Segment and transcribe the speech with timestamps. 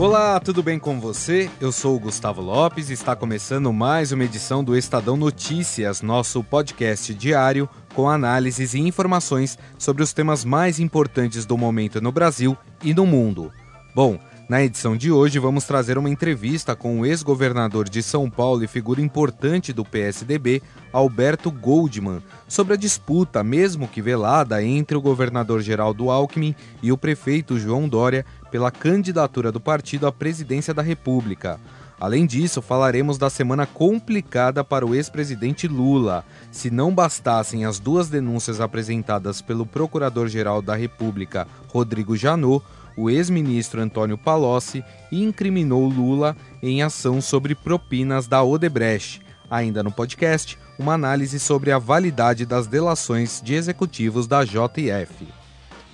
[0.00, 1.50] Olá, tudo bem com você?
[1.60, 6.42] Eu sou o Gustavo Lopes e está começando mais uma edição do Estadão Notícias, nosso
[6.42, 12.56] podcast diário com análises e informações sobre os temas mais importantes do momento no Brasil
[12.82, 13.52] e no mundo.
[13.94, 14.18] Bom,
[14.50, 18.66] na edição de hoje vamos trazer uma entrevista com o ex-governador de São Paulo e
[18.66, 20.60] figura importante do PSDB,
[20.92, 26.52] Alberto Goldman, sobre a disputa, mesmo que velada, entre o governador Geraldo Alckmin
[26.82, 31.60] e o prefeito João Dória pela candidatura do partido à presidência da República.
[32.00, 36.24] Além disso, falaremos da semana complicada para o ex-presidente Lula.
[36.50, 42.64] Se não bastassem as duas denúncias apresentadas pelo Procurador-Geral da República, Rodrigo Janot,
[43.00, 49.22] o ex-ministro Antônio Palocci incriminou Lula em ação sobre propinas da Odebrecht.
[49.50, 55.26] Ainda no podcast, uma análise sobre a validade das delações de executivos da JF.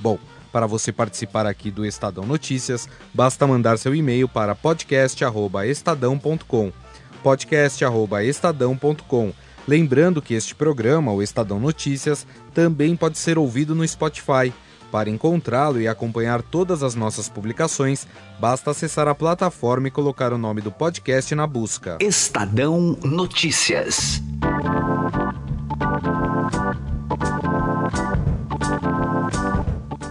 [0.01, 0.19] Bom,
[0.53, 6.73] para você participar aqui do Estadão Notícias, basta mandar seu e-mail para podcast@estadão.com.
[7.23, 9.33] podcast@estadão.com.
[9.69, 14.53] Lembrando que este programa, o Estadão Notícias, também pode ser ouvido no Spotify.
[14.91, 18.07] Para encontrá-lo e acompanhar todas as nossas publicações,
[18.39, 21.99] basta acessar a plataforma e colocar o nome do podcast na busca.
[22.01, 24.23] Estadão Notícias.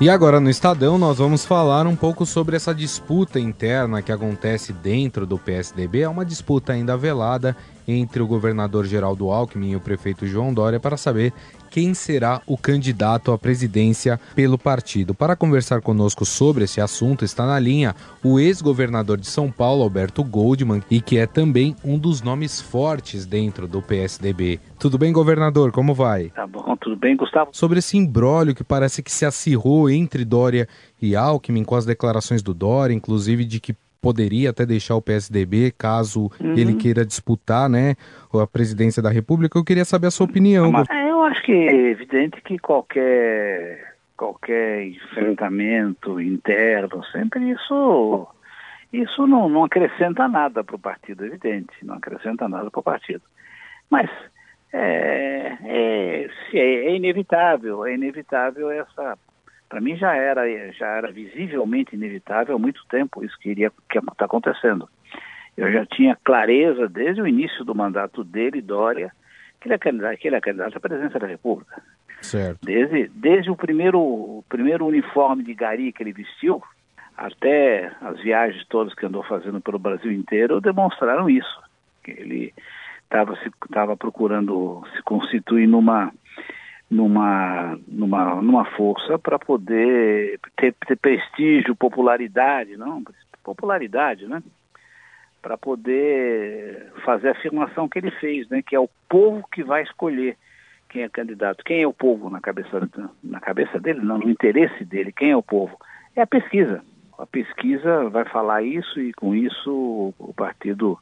[0.02, 4.74] E agora no Estadão nós vamos falar um pouco sobre essa disputa interna que acontece
[4.74, 6.02] dentro do PSDB.
[6.02, 7.56] É uma disputa ainda velada
[7.88, 11.32] entre o governador Geraldo Alckmin e o prefeito João Dória para saber
[11.76, 15.14] quem será o candidato à presidência pelo partido.
[15.14, 20.24] Para conversar conosco sobre esse assunto, está na linha o ex-governador de São Paulo, Alberto
[20.24, 24.58] Goldman, e que é também um dos nomes fortes dentro do PSDB.
[24.80, 25.74] Tudo bem, governador?
[25.74, 26.30] Como vai?
[26.30, 27.50] Tá bom, tudo bem, Gustavo?
[27.52, 30.70] Sobre esse imbróglio que parece que se acirrou entre Dória
[31.02, 33.76] e Alckmin, com as declarações do Dória, inclusive de que
[34.06, 36.54] poderia até deixar o PSDB caso uhum.
[36.56, 37.96] ele queira disputar, né,
[38.32, 39.58] a presidência da República.
[39.58, 40.72] Eu queria saber a sua opinião.
[40.92, 41.05] É,
[41.46, 48.28] que é evidente que qualquer qualquer enfrentamento interno, sempre isso
[48.92, 52.84] isso não, não acrescenta nada para o partido, é evidente, não acrescenta nada para o
[52.84, 53.22] partido.
[53.92, 54.10] Mas
[54.74, 59.18] é, é, é, inevitável, é inevitável essa
[59.70, 64.00] para mim já era, já era visivelmente inevitável há muito tempo isso que iria que
[64.00, 64.90] está acontecendo.
[65.56, 69.12] Eu já tinha clareza desde o início do mandato dele, Dória,
[69.68, 71.82] ele é candidato, é candidato à presidência da República.
[72.22, 72.60] Certo.
[72.64, 76.62] Desde, desde o primeiro, o primeiro uniforme de gari que ele vestiu,
[77.18, 81.62] até as viagens todas que andou fazendo pelo Brasil inteiro, demonstraram isso.
[82.04, 82.54] Que ele
[83.04, 86.12] estava procurando se constituir numa
[86.90, 93.04] numa, numa, numa força para poder ter, ter, prestígio, popularidade, não?
[93.44, 94.42] Popularidade, né?
[95.46, 98.64] Para poder fazer a afirmação que ele fez, né?
[98.64, 100.36] Que é o povo que vai escolher
[100.90, 101.64] quem é candidato.
[101.64, 102.90] Quem é o povo na cabeça,
[103.24, 104.00] na cabeça dele?
[104.00, 105.12] Não, no interesse dele.
[105.12, 105.78] Quem é o povo?
[106.16, 106.82] É a pesquisa.
[107.20, 110.98] A pesquisa vai falar isso e com isso o partido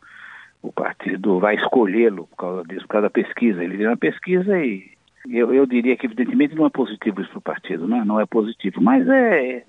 [0.61, 3.63] o partido vai escolhê-lo por causa disso, por causa da pesquisa.
[3.63, 4.91] Ele vê uma pesquisa e
[5.29, 8.03] eu, eu diria que, evidentemente, não é positivo isso para o partido, né?
[8.05, 8.81] não é positivo.
[8.81, 9.63] Mas, é,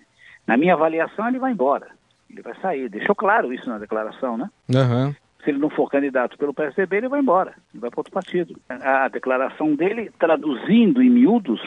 [0.48, 1.86] na minha avaliação, ele vai embora.
[2.34, 2.88] Ele vai sair.
[2.88, 4.50] Deixou claro isso na declaração, né?
[4.68, 5.14] Uhum.
[5.42, 7.54] Se ele não for candidato pelo PSDB, ele vai embora.
[7.72, 8.58] Ele vai para outro partido.
[8.68, 11.60] A declaração dele, traduzindo em miúdos,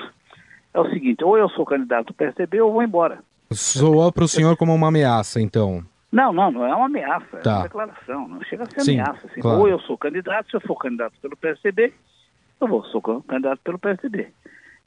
[0.74, 3.20] é o seguinte: ou eu sou candidato do PSDB ou vou embora.
[3.52, 5.84] Soou para o senhor como uma ameaça, então?
[6.12, 7.52] Não, não, não é uma ameaça, tá.
[7.52, 8.28] é uma declaração.
[8.28, 9.28] Não chega a ser Sim, ameaça.
[9.28, 9.40] Assim.
[9.40, 9.60] Claro.
[9.60, 11.94] Ou eu sou candidato, se eu for candidato pelo PSDB,
[12.60, 14.28] eu vou, sou candidato pelo PSDB.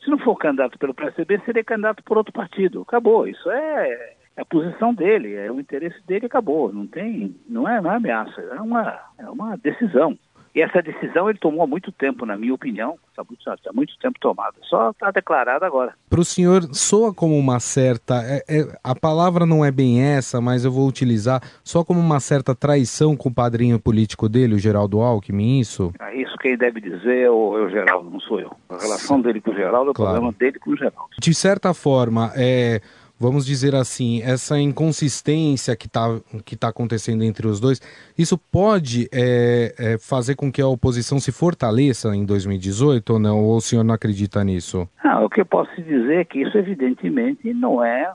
[0.03, 2.83] Se não for candidato pelo PSDB, seria candidato por outro partido.
[2.83, 3.27] Acabou.
[3.29, 6.73] Isso é a posição dele, é o interesse dele, acabou.
[6.73, 10.17] Não tem, não é, não é ameaça, é uma, é uma decisão.
[10.53, 13.97] E essa decisão ele tomou há muito tempo, na minha opinião, está muito, tá muito
[13.99, 14.57] tempo tomada.
[14.63, 15.95] Só está declarado agora.
[16.09, 18.21] Para o senhor, soa como uma certa.
[18.25, 22.19] É, é, a palavra não é bem essa, mas eu vou utilizar só como uma
[22.19, 25.93] certa traição com o padrinho político dele, o Geraldo Alckmin, isso?
[26.01, 28.51] É isso quem deve dizer é o, é o Geraldo, não sou eu.
[28.69, 30.13] A relação dele com o Geraldo é o claro.
[30.13, 31.11] problema dele com o Geraldo.
[31.19, 32.81] De certa forma, é
[33.21, 37.79] vamos dizer assim, essa inconsistência que está que tá acontecendo entre os dois,
[38.17, 43.45] isso pode é, é, fazer com que a oposição se fortaleça em 2018 ou não?
[43.45, 44.89] Ou o senhor não acredita nisso?
[45.05, 48.11] Não, o que eu posso dizer é que isso evidentemente não é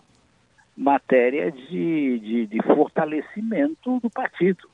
[0.76, 4.68] matéria de, de, de fortalecimento do partido,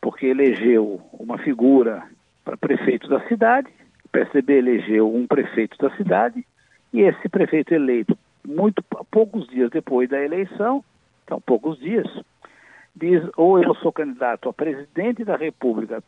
[0.00, 2.04] porque elegeu uma figura
[2.44, 3.68] para prefeito da cidade,
[4.04, 6.46] o PSDB elegeu um prefeito da cidade,
[6.92, 8.16] e esse prefeito eleito
[8.48, 10.82] muito poucos dias depois da eleição,
[11.24, 12.06] então poucos dias,
[12.96, 16.02] diz ou eu sou candidato a presidente da República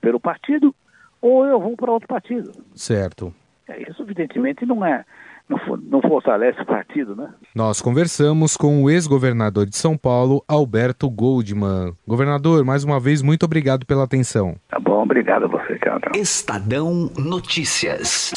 [0.00, 0.74] pelo partido,
[1.20, 2.50] ou eu vou para outro partido.
[2.74, 3.32] Certo.
[3.68, 5.04] É, isso evidentemente não é
[5.48, 7.28] não, não fortalece o partido, né?
[7.54, 11.94] Nós conversamos com o ex-governador de São Paulo, Alberto Goldman.
[12.06, 14.56] Governador, mais uma vez, muito obrigado pela atenção.
[14.68, 16.16] Tá bom, obrigado a você, Carlos.
[16.16, 18.32] Estadão Notícias.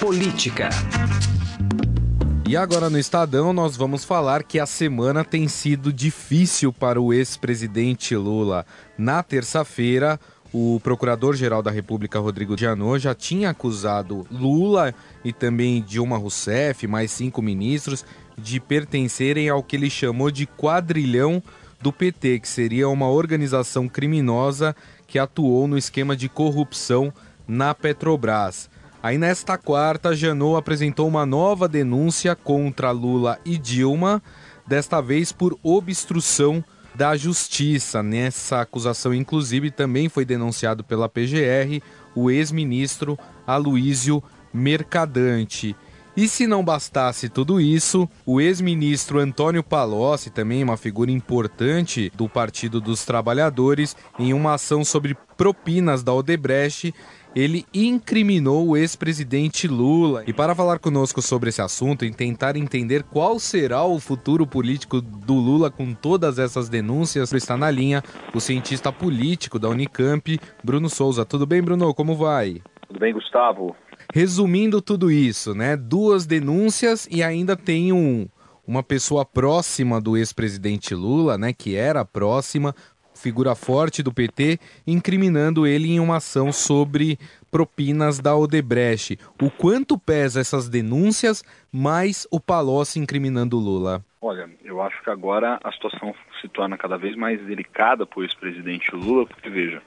[0.00, 0.68] Política.
[2.48, 7.12] E agora no Estadão nós vamos falar que a semana tem sido difícil para o
[7.12, 8.64] ex-presidente Lula.
[8.96, 10.18] Na terça-feira,
[10.50, 17.10] o Procurador-Geral da República, Rodrigo Janot, já tinha acusado Lula e também Dilma Rousseff, mais
[17.10, 18.02] cinco ministros,
[18.38, 21.42] de pertencerem ao que ele chamou de quadrilhão
[21.82, 24.74] do PT, que seria uma organização criminosa
[25.06, 27.12] que atuou no esquema de corrupção
[27.46, 28.70] na Petrobras.
[29.02, 34.20] Aí nesta quarta, Janot apresentou uma nova denúncia contra Lula e Dilma,
[34.66, 36.64] desta vez por obstrução
[36.96, 38.02] da justiça.
[38.02, 41.80] Nessa acusação, inclusive, também foi denunciado pela PGR
[42.12, 43.16] o ex-ministro
[43.46, 44.22] Aloísio
[44.52, 45.76] Mercadante.
[46.16, 52.28] E se não bastasse tudo isso, o ex-ministro Antônio Palocci, também uma figura importante do
[52.28, 56.92] Partido dos Trabalhadores, em uma ação sobre propinas da Odebrecht,
[57.34, 60.24] ele incriminou o ex-presidente Lula.
[60.26, 65.00] E para falar conosco sobre esse assunto e tentar entender qual será o futuro político
[65.00, 68.02] do Lula com todas essas denúncias, está na linha
[68.34, 71.24] o cientista político da Unicamp, Bruno Souza.
[71.24, 71.94] Tudo bem, Bruno?
[71.94, 72.62] Como vai?
[72.86, 73.76] Tudo bem, Gustavo?
[74.12, 75.76] Resumindo tudo isso, né?
[75.76, 78.26] Duas denúncias e ainda tem um,
[78.66, 81.52] uma pessoa próxima do ex-presidente Lula, né?
[81.52, 82.74] Que era próxima,
[83.18, 87.18] figura forte do PT, incriminando ele em uma ação sobre
[87.50, 89.18] propinas da Odebrecht.
[89.42, 91.42] O quanto pesa essas denúncias,
[91.72, 94.02] mais o Palocci incriminando Lula?
[94.20, 98.22] Olha, eu acho que agora a situação se torna cada vez mais delicada para o
[98.22, 99.82] ex-presidente Lula, porque veja,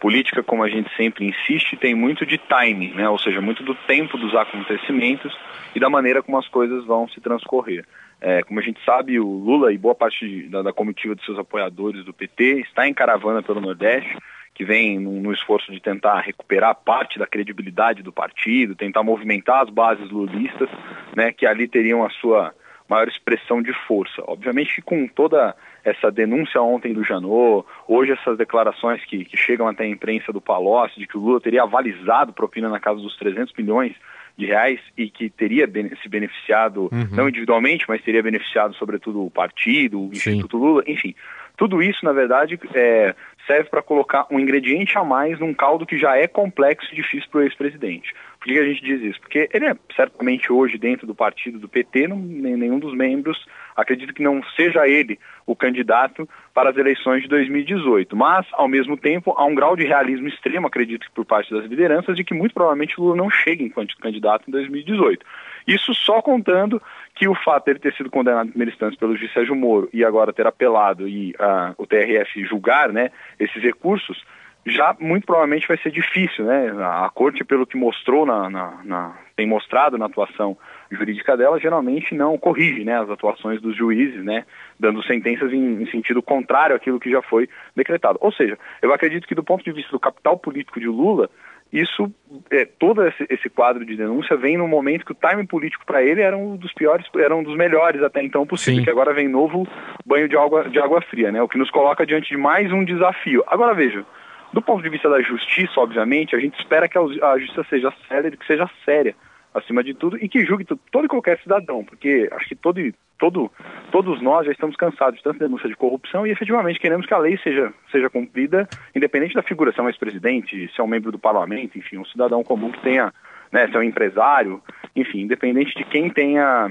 [0.00, 3.08] política, como a gente sempre insiste, tem muito de timing, né?
[3.08, 5.32] ou seja, muito do tempo dos acontecimentos
[5.74, 7.84] e da maneira como as coisas vão se transcorrer.
[8.24, 11.24] É, como a gente sabe, o Lula e boa parte de, da, da, comitiva de
[11.24, 14.16] seus apoiadores do PT está em caravana pelo Nordeste,
[14.54, 19.70] que vem no, esforço de tentar recuperar parte da credibilidade do partido, tentar movimentar as
[19.70, 20.68] bases lulistas,
[21.16, 22.54] né, que ali teriam a sua
[22.88, 24.22] maior expressão de força.
[24.28, 29.82] Obviamente com toda essa denúncia ontem do Janot, hoje essas declarações que, que chegam até
[29.82, 33.52] a imprensa do Palocci, de que o Lula teria avalizado propina na casa dos 300
[33.58, 33.96] milhões,
[34.42, 35.70] de reais e que teria
[36.02, 37.08] se beneficiado, uhum.
[37.12, 40.62] não individualmente, mas teria beneficiado sobretudo o partido, o Instituto Sim.
[40.62, 41.14] Lula, enfim.
[41.56, 43.14] Tudo isso, na verdade, é,
[43.46, 47.28] serve para colocar um ingrediente a mais num caldo que já é complexo e difícil
[47.30, 48.12] para o ex-presidente.
[48.42, 49.20] Por que a gente diz isso?
[49.20, 53.46] Porque ele é certamente hoje dentro do partido do PT, não, nenhum dos membros
[53.76, 55.16] acredita que não seja ele
[55.46, 58.16] o candidato para as eleições de 2018.
[58.16, 61.66] Mas, ao mesmo tempo, há um grau de realismo extremo, acredito que por parte das
[61.66, 65.24] lideranças, de que muito provavelmente Lula não chegue enquanto candidato em 2018.
[65.64, 66.82] Isso só contando
[67.14, 69.88] que o fato de ele ter sido condenado em primeira instância pelo juiz Sérgio Moro
[69.92, 74.20] e agora ter apelado e uh, o TRF julgar né, esses recursos,
[74.64, 76.72] já muito provavelmente vai ser difícil, né?
[76.78, 80.56] A, corte, pelo que mostrou na, na, na, tem mostrado na atuação
[80.90, 84.44] jurídica dela, geralmente não corrige, né, as atuações dos juízes, né,
[84.78, 88.18] dando sentenças em, em sentido contrário àquilo que já foi decretado.
[88.20, 91.30] Ou seja, eu acredito que do ponto de vista do capital político de Lula,
[91.72, 92.12] isso,
[92.50, 96.02] é, todo esse, esse, quadro de denúncia vem no momento que o timing político para
[96.02, 98.84] ele era um dos piores, era um dos melhores até então possível, Sim.
[98.84, 99.66] que agora vem novo
[100.04, 101.42] banho de água, de água fria, né?
[101.42, 103.42] O que nos coloca diante de mais um desafio.
[103.46, 104.04] Agora veja,
[104.52, 108.30] do ponto de vista da justiça, obviamente, a gente espera que a justiça seja séria,
[108.30, 109.14] que seja séria,
[109.54, 112.80] acima de tudo, e que julgue todo e qualquer cidadão, porque acho que todo,
[113.18, 113.50] todo,
[113.90, 117.18] todos nós já estamos cansados de tanta denúncia de corrupção e efetivamente queremos que a
[117.18, 121.12] lei seja, seja cumprida, independente da figura, se é um ex-presidente, se é um membro
[121.12, 123.12] do parlamento, enfim, um cidadão comum que tenha,
[123.50, 124.62] né, se é um empresário,
[124.96, 126.70] enfim, independente de quem tenha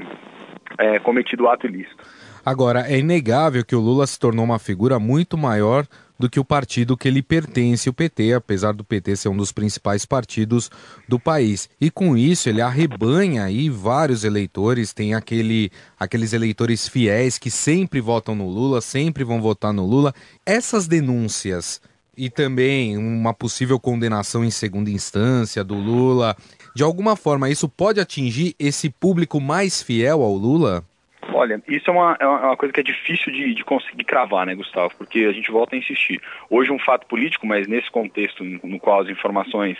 [0.78, 2.04] é, cometido o ato ilícito.
[2.44, 5.86] Agora, é inegável que o Lula se tornou uma figura muito maior
[6.22, 9.52] do que o partido que ele pertence, o PT, apesar do PT ser um dos
[9.52, 10.70] principais partidos
[11.10, 11.70] do país.
[11.82, 18.00] E com isso ele arrebanha aí vários eleitores, tem aquele, aqueles eleitores fiéis que sempre
[18.00, 20.14] votam no Lula, sempre vão votar no Lula.
[20.46, 21.82] Essas denúncias
[22.16, 26.38] e também uma possível condenação em segunda instância do Lula,
[26.76, 30.86] de alguma forma isso pode atingir esse público mais fiel ao Lula?
[31.34, 34.56] Olha, isso é uma, é uma coisa que é difícil de, de, conseguir cravar, né,
[34.56, 34.94] Gustavo?
[34.98, 36.22] Porque a gente volta a insistir.
[36.50, 39.78] Hoje um fato político, mas nesse contexto no qual as informações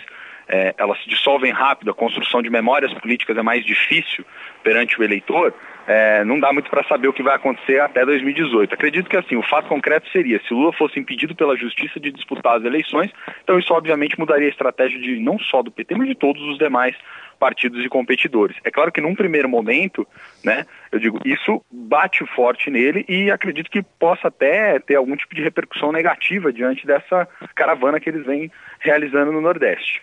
[0.48, 4.24] é, elas se dissolvem rápido, a construção de memórias políticas é mais difícil
[4.62, 5.54] perante o eleitor,
[5.86, 8.74] é, não dá muito para saber o que vai acontecer até 2018.
[8.74, 12.58] Acredito que assim, o fato concreto seria, se Lula fosse impedido pela justiça de disputar
[12.58, 13.10] as eleições,
[13.42, 16.58] então isso obviamente mudaria a estratégia de não só do PT, mas de todos os
[16.58, 16.96] demais
[17.38, 18.56] partidos e competidores.
[18.64, 20.06] É claro que num primeiro momento,
[20.44, 25.34] né, eu digo, isso bate forte nele e acredito que possa até ter algum tipo
[25.34, 30.00] de repercussão negativa diante dessa caravana que eles vêm realizando no Nordeste.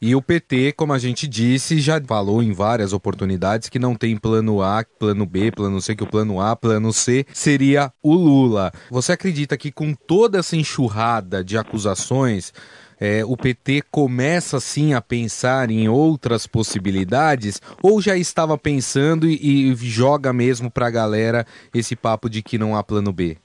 [0.00, 4.16] E o PT, como a gente disse, já falou em várias oportunidades que não tem
[4.16, 8.72] plano A, plano B, plano C, que o plano A, plano C seria o Lula.
[8.90, 12.52] Você acredita que com toda essa enxurrada de acusações,
[13.00, 19.70] é, o PT começa sim a pensar em outras possibilidades ou já estava pensando e,
[19.70, 23.36] e joga mesmo para a galera esse papo de que não há plano B?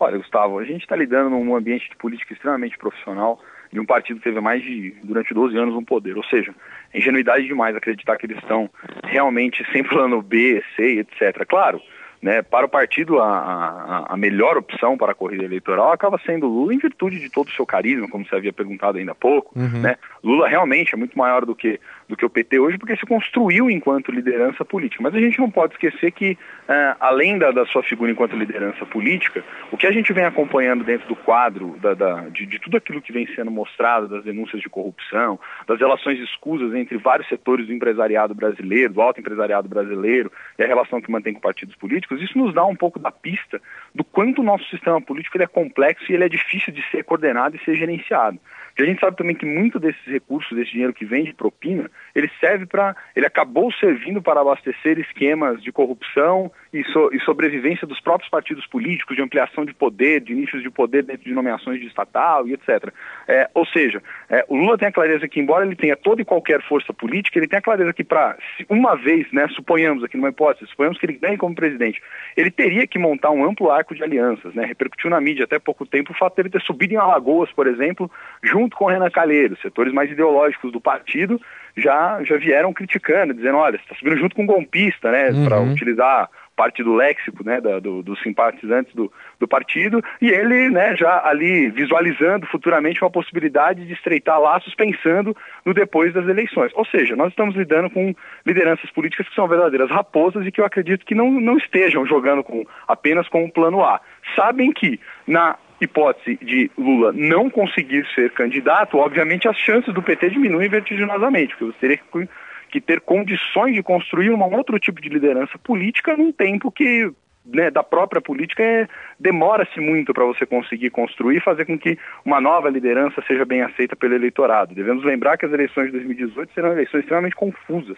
[0.00, 3.40] Olha, Gustavo, a gente está lidando num ambiente de política extremamente profissional
[3.72, 6.16] de um partido que teve mais de, durante 12 anos, no poder.
[6.16, 6.54] Ou seja,
[6.92, 8.70] é ingenuidade demais acreditar que eles estão
[9.04, 11.44] realmente sem plano B, C, etc.
[11.46, 11.80] Claro,
[12.20, 16.48] né, para o partido, a, a, a, melhor opção para a corrida eleitoral acaba sendo
[16.48, 19.56] Lula em virtude de todo o seu carisma, como você havia perguntado ainda há pouco.
[19.56, 19.80] Uhum.
[19.80, 19.96] Né?
[20.22, 23.70] Lula realmente é muito maior do que, do que o PT hoje, porque se construiu
[23.70, 25.02] enquanto liderança política.
[25.02, 28.84] Mas a gente não pode esquecer que, uh, além da, da, sua figura enquanto liderança
[28.86, 32.76] política, o que a gente vem acompanhando dentro do quadro da, da, de, de tudo
[32.76, 37.66] aquilo que vem sendo mostrado, das denúncias de corrupção, das relações escusas entre vários setores
[37.66, 42.20] do empresariado brasileiro, do alto empresariado brasileiro, e a relação que mantém com partidos políticos,
[42.22, 43.60] isso nos dá um pouco da pista
[43.94, 47.56] do quanto o nosso sistema político é complexo e ele é difícil de ser coordenado
[47.56, 48.38] e ser gerenciado.
[48.78, 51.90] E a gente sabe também que muito desses recursos, desse dinheiro que vem de propina,
[52.14, 57.86] ele serve para, ele acabou servindo para abastecer esquemas de corrupção e, so, e, sobrevivência
[57.86, 61.80] dos próprios partidos políticos, de ampliação de poder, de nichos de poder dentro de nomeações
[61.80, 62.92] de estatal e etc.
[63.26, 66.24] É, ou seja, é, o Lula tem a clareza que, embora ele tenha toda e
[66.24, 68.36] qualquer força política, ele tem a clareza que para,
[68.68, 72.02] uma vez, né, suponhamos aqui numa hipótese, suponhamos que ele ganhe como presidente,
[72.36, 74.64] ele teria que montar um amplo arco de alianças, né?
[74.64, 78.10] Repercutiu na mídia até pouco tempo o fato dele ter subido em Alagoas, por exemplo,
[78.42, 81.40] junto com o Renan Calheiros, setores mais ideológicos do partido
[81.76, 85.44] já, já vieram criticando, dizendo, olha, você está subindo junto com um golpista, né, uhum.
[85.44, 90.68] para utilizar parte do léxico, né, da, do, dos simpatizantes do, do partido, e ele,
[90.68, 96.72] né, já ali visualizando futuramente uma possibilidade de estreitar laços pensando no depois das eleições.
[96.74, 98.12] Ou seja, nós estamos lidando com
[98.44, 102.42] lideranças políticas que são verdadeiras raposas e que eu acredito que não, não estejam jogando
[102.42, 104.00] com, apenas com o plano A.
[104.34, 104.98] Sabem que
[105.28, 111.54] na hipótese de Lula não conseguir ser candidato, obviamente as chances do PT diminuem vertiginosamente,
[111.54, 112.28] porque você teria que,
[112.68, 117.10] que ter condições de construir um outro tipo de liderança política num tempo que
[117.44, 118.86] né, da própria política é,
[119.18, 123.62] demora-se muito para você conseguir construir e fazer com que uma nova liderança seja bem
[123.62, 124.74] aceita pelo eleitorado.
[124.74, 127.96] Devemos lembrar que as eleições de 2018 serão eleições extremamente confusas,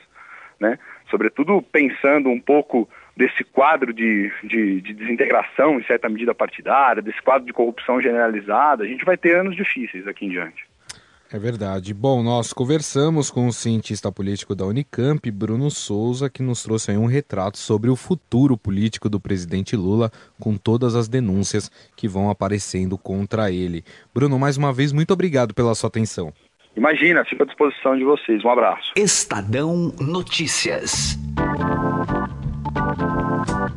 [0.59, 0.79] né?
[1.11, 7.21] sobretudo pensando um pouco desse quadro de, de, de, desintegração, em certa medida partidária, desse
[7.21, 10.70] quadro de corrupção generalizada, a gente vai ter anos difíceis aqui em diante.
[11.33, 11.95] É verdade.
[11.95, 16.97] Bom, nós conversamos com o cientista político da Unicamp, Bruno Souza, que nos trouxe aí
[16.97, 20.11] um retrato sobre o futuro político do presidente Lula,
[20.41, 23.85] com todas as denúncias que vão aparecendo contra ele.
[24.13, 26.33] Bruno, mais uma vez, muito obrigado pela sua atenção.
[26.77, 28.45] Imagina, fico à disposição de vocês.
[28.45, 28.93] Um abraço.
[28.97, 31.17] Estadão Notícias.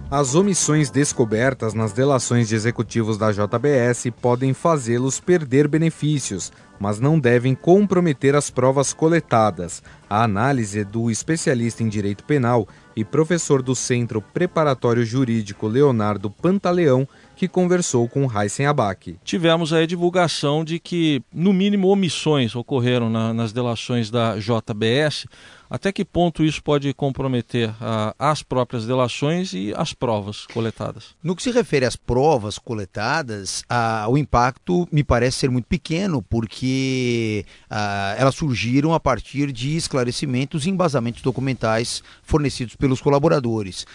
[0.10, 6.52] As omissões descobertas nas delações de executivos da JBS podem fazê-los perder benefícios,
[6.84, 9.82] mas não devem comprometer as provas coletadas.
[10.10, 16.30] A análise é do especialista em direito penal e professor do Centro Preparatório Jurídico Leonardo
[16.30, 19.16] Pantaleão, que conversou com Heisen Abac.
[19.24, 25.26] Tivemos a divulgação de que, no mínimo, omissões ocorreram na, nas delações da JBS
[25.74, 31.16] até que ponto isso pode comprometer uh, as próprias delações e as provas coletadas?
[31.24, 36.22] No que se refere às provas coletadas, uh, o impacto me parece ser muito pequeno,
[36.22, 43.88] porque uh, elas surgiram a partir de esclarecimentos e embasamentos documentais fornecidos pelos colaboradores.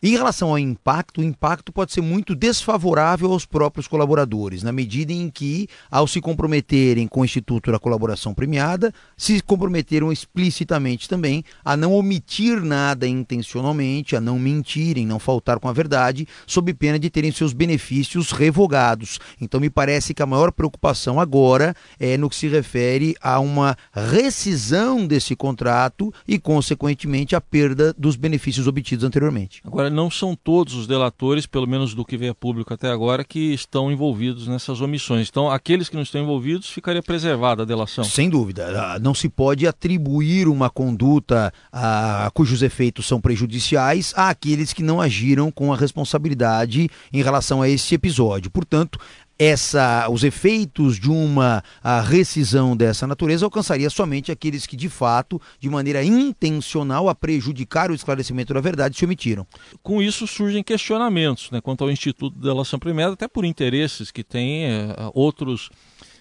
[0.00, 5.12] Em relação ao impacto, o impacto pode ser muito desfavorável aos próprios colaboradores, na medida
[5.12, 11.42] em que, ao se comprometerem com o Instituto da Colaboração Premiada, se comprometeram explicitamente também
[11.64, 16.96] a não omitir nada intencionalmente, a não mentirem, não faltar com a verdade, sob pena
[16.96, 19.18] de terem seus benefícios revogados.
[19.40, 23.76] Então, me parece que a maior preocupação agora é no que se refere a uma
[23.92, 29.60] rescisão desse contrato e, consequentemente, a perda dos benefícios obtidos anteriormente.
[29.64, 32.90] Agora, uh, não são todos os delatores, pelo menos do que veio a público até
[32.90, 35.28] agora, que estão envolvidos nessas omissões.
[35.28, 38.04] Então, aqueles que não estão envolvidos, ficaria preservada a delação.
[38.04, 38.94] Sem dúvida.
[38.94, 45.00] Ah, não se pode atribuir uma conduta uh, cujos efeitos são prejudiciais àqueles que não
[45.00, 48.50] agiram com a responsabilidade em relação a esse episódio.
[48.50, 48.98] Portanto,
[49.38, 51.62] essa, os efeitos de uma
[52.04, 57.94] rescisão dessa natureza alcançaria somente aqueles que, de fato, de maneira intencional, a prejudicar o
[57.94, 59.46] esclarecimento da verdade, se omitiram.
[59.82, 64.24] Com isso surgem questionamentos né, quanto ao Instituto de Delação Premiada, até por interesses que
[64.24, 65.70] têm é, outros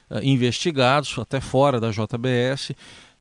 [0.09, 2.71] é, investigados, até fora da JBS.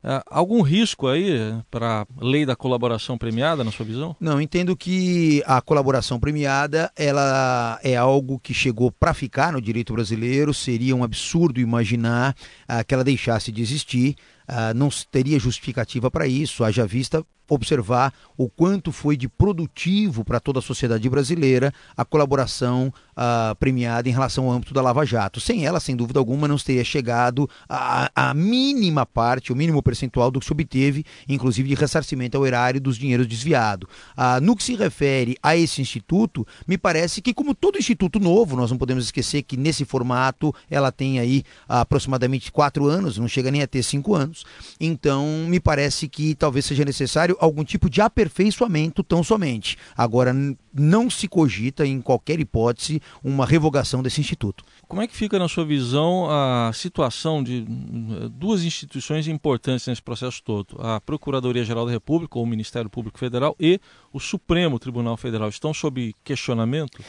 [0.07, 1.37] Uh, algum risco aí
[1.69, 4.15] para a lei da colaboração premiada, na sua visão?
[4.21, 9.91] Não, entendo que a colaboração premiada ela é algo que chegou para ficar no direito
[9.91, 10.53] brasileiro.
[10.53, 12.33] Seria um absurdo imaginar
[12.69, 14.15] uh, que ela deixasse de existir.
[14.47, 20.39] Uh, não teria justificativa para isso, haja vista observar o quanto foi de produtivo para
[20.39, 25.39] toda a sociedade brasileira a colaboração uh, premiada em relação ao âmbito da Lava Jato.
[25.39, 30.29] Sem ela, sem dúvida alguma, não teria chegado a, a mínima parte, o mínimo percentual
[30.29, 33.89] do que se obteve, inclusive de ressarcimento ao erário dos dinheiros desviados.
[34.17, 38.55] Uh, no que se refere a esse instituto, me parece que, como todo instituto novo,
[38.55, 43.49] nós não podemos esquecer que nesse formato ela tem aí aproximadamente quatro anos, não chega
[43.49, 44.45] nem a ter cinco anos.
[44.79, 49.77] Então, me parece que talvez seja necessário algum tipo de aperfeiçoamento tão somente.
[49.95, 50.33] Agora,
[50.73, 54.63] não se cogita, em qualquer hipótese, uma revogação desse instituto.
[54.87, 60.01] Como é que fica, na sua visão, a situação de eh, duas instituições importantes nesse
[60.01, 60.77] processo todo?
[60.79, 63.79] A Procuradoria-Geral da República, ou o Ministério Público Federal, e
[64.13, 67.01] o Supremo Tribunal Federal estão sob questionamento?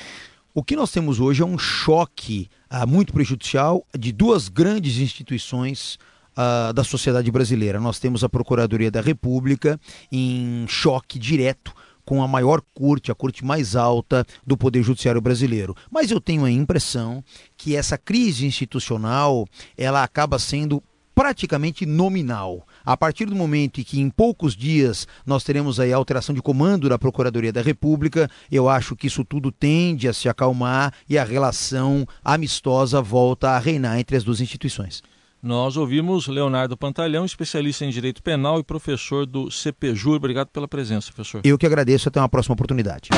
[0.54, 5.98] O que nós temos hoje é um choque ah, muito prejudicial de duas grandes instituições
[6.38, 7.80] uh, da sociedade brasileira.
[7.80, 11.74] Nós temos a Procuradoria da República em choque direto
[12.08, 15.76] com a maior corte, a corte mais alta do Poder Judiciário brasileiro.
[15.90, 17.22] Mas eu tenho a impressão
[17.54, 19.46] que essa crise institucional
[19.76, 20.82] ela acaba sendo
[21.14, 22.66] praticamente nominal.
[22.82, 26.40] A partir do momento em que em poucos dias nós teremos aí a alteração de
[26.40, 31.18] comando da Procuradoria da República, eu acho que isso tudo tende a se acalmar e
[31.18, 35.02] a relação amistosa volta a reinar entre as duas instituições.
[35.40, 40.16] Nós ouvimos Leonardo Pantalhão, especialista em direito penal e professor do CPJUR.
[40.16, 41.42] Obrigado pela presença, professor.
[41.44, 42.08] Eu que agradeço.
[42.08, 43.10] Até uma próxima oportunidade.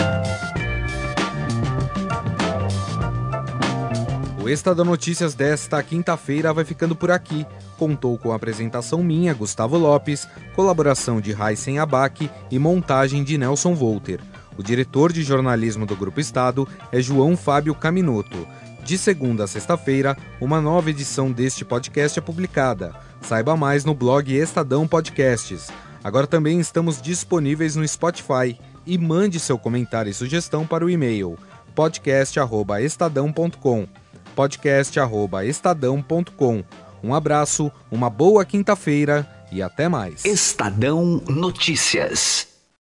[4.43, 7.47] O Estadão Notícias desta quinta-feira vai ficando por aqui.
[7.79, 13.75] Contou com a apresentação minha, Gustavo Lopes, colaboração de Raíssen Abac e montagem de Nelson
[13.75, 14.21] Volter.
[14.59, 18.47] O diretor de jornalismo do Grupo Estado é João Fábio Caminoto.
[18.85, 22.93] De segunda a sexta-feira, uma nova edição deste podcast é publicada.
[23.23, 25.69] Saiba mais no blog Estadão Podcasts.
[26.03, 31.39] Agora também estamos disponíveis no Spotify e mande seu comentário e sugestão para o e-mail
[31.75, 33.87] podcast@estadão.com.
[34.35, 36.65] podcast@estadão.com.
[37.03, 40.25] Um abraço, uma boa quinta-feira e até mais.
[40.25, 42.50] Estadão Notícias.